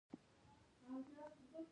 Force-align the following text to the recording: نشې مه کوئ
نشې 0.85 1.11
مه 1.17 1.29
کوئ 1.51 1.65